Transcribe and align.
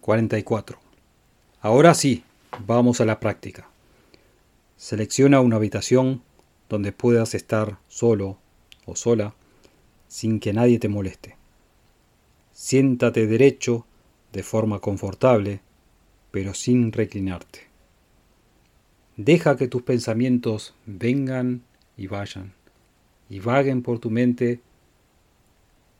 44. 0.00 0.78
Ahora 1.60 1.94
sí, 1.94 2.24
vamos 2.66 3.00
a 3.00 3.04
la 3.04 3.20
práctica. 3.20 3.68
Selecciona 4.76 5.40
una 5.40 5.56
habitación 5.56 6.22
donde 6.68 6.92
puedas 6.92 7.34
estar 7.34 7.78
solo 7.88 8.38
o 8.86 8.96
sola 8.96 9.34
sin 10.08 10.40
que 10.40 10.52
nadie 10.52 10.78
te 10.78 10.88
moleste. 10.88 11.36
Siéntate 12.52 13.26
derecho 13.26 13.86
de 14.32 14.42
forma 14.42 14.80
confortable, 14.80 15.60
pero 16.30 16.54
sin 16.54 16.92
reclinarte. 16.92 17.68
Deja 19.16 19.56
que 19.56 19.68
tus 19.68 19.82
pensamientos 19.82 20.74
vengan 20.86 21.62
y 21.96 22.06
vayan 22.06 22.54
y 23.28 23.38
vaguen 23.38 23.82
por 23.82 23.98
tu 23.98 24.10
mente 24.10 24.60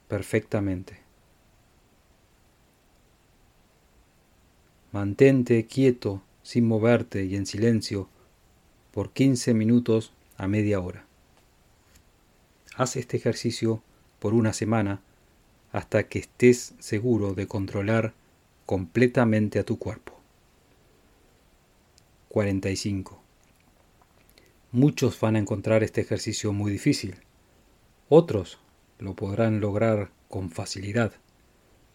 perfectamente. 0.08 0.99
Mantente 4.92 5.66
quieto, 5.66 6.22
sin 6.42 6.66
moverte 6.66 7.24
y 7.24 7.36
en 7.36 7.46
silencio, 7.46 8.08
por 8.90 9.12
15 9.12 9.54
minutos 9.54 10.12
a 10.36 10.48
media 10.48 10.80
hora. 10.80 11.06
Haz 12.74 12.96
este 12.96 13.16
ejercicio 13.16 13.82
por 14.18 14.34
una 14.34 14.52
semana 14.52 15.00
hasta 15.72 16.08
que 16.08 16.18
estés 16.18 16.74
seguro 16.80 17.34
de 17.34 17.46
controlar 17.46 18.14
completamente 18.66 19.58
a 19.58 19.64
tu 19.64 19.78
cuerpo. 19.78 20.18
45. 22.28 23.20
Muchos 24.72 25.20
van 25.20 25.36
a 25.36 25.40
encontrar 25.40 25.82
este 25.82 26.00
ejercicio 26.00 26.52
muy 26.52 26.72
difícil. 26.72 27.16
Otros 28.08 28.58
lo 28.98 29.14
podrán 29.14 29.60
lograr 29.60 30.10
con 30.28 30.50
facilidad. 30.50 31.12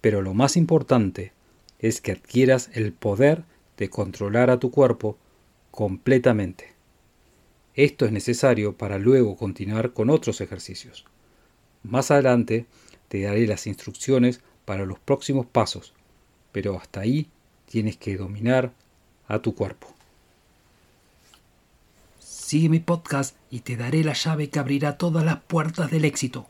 Pero 0.01 0.21
lo 0.21 0.33
más 0.33 0.57
importante 0.57 1.31
es 1.79 2.01
que 2.01 2.13
adquieras 2.13 2.69
el 2.73 2.93
poder 2.93 3.43
de 3.77 3.89
controlar 3.89 4.49
a 4.49 4.59
tu 4.59 4.71
cuerpo 4.71 5.17
completamente. 5.71 6.73
Esto 7.75 8.05
es 8.05 8.11
necesario 8.11 8.77
para 8.77 8.97
luego 8.97 9.35
continuar 9.35 9.91
con 9.91 10.09
otros 10.09 10.39
ejercicios. 10.39 11.05
Más 11.83 12.09
adelante 12.09 12.65
te 13.09 13.21
daré 13.21 13.45
las 13.47 13.67
instrucciones 13.67 14.41
para 14.63 14.85
los 14.85 14.99
próximos 14.99 15.45
pasos, 15.45 15.93
pero 16.51 16.77
hasta 16.77 17.01
ahí 17.01 17.27
tienes 17.69 17.97
que 17.97 18.15
dominar 18.15 18.71
a 19.27 19.39
tu 19.39 19.53
cuerpo. 19.55 19.93
Sigue 22.19 22.69
mi 22.69 22.79
podcast 22.79 23.35
y 23.49 23.61
te 23.61 23.75
daré 23.75 24.03
la 24.03 24.13
llave 24.13 24.49
que 24.49 24.59
abrirá 24.59 24.97
todas 24.97 25.25
las 25.25 25.41
puertas 25.41 25.91
del 25.91 26.05
éxito. 26.05 26.47